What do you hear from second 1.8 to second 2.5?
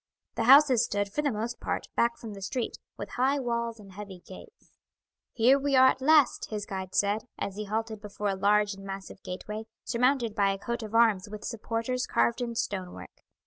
back from the